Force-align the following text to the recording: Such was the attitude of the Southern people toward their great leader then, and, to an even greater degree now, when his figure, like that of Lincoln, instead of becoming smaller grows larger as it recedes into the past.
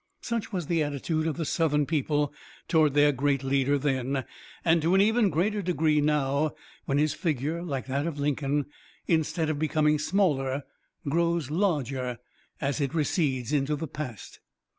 Such 0.23 0.51
was 0.51 0.65
the 0.65 0.81
attitude 0.81 1.27
of 1.27 1.37
the 1.37 1.45
Southern 1.45 1.85
people 1.85 2.33
toward 2.67 2.95
their 2.95 3.11
great 3.11 3.43
leader 3.43 3.77
then, 3.77 4.25
and, 4.65 4.81
to 4.81 4.95
an 4.95 5.01
even 5.01 5.29
greater 5.29 5.61
degree 5.61 6.01
now, 6.01 6.55
when 6.85 6.97
his 6.97 7.13
figure, 7.13 7.61
like 7.61 7.85
that 7.85 8.07
of 8.07 8.17
Lincoln, 8.17 8.65
instead 9.05 9.47
of 9.51 9.59
becoming 9.59 9.99
smaller 9.99 10.63
grows 11.07 11.51
larger 11.51 12.17
as 12.59 12.81
it 12.81 12.95
recedes 12.95 13.53
into 13.53 13.75
the 13.75 13.87
past. 13.87 14.39